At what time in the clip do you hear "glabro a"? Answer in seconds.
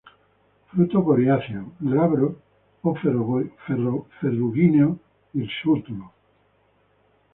1.89-2.91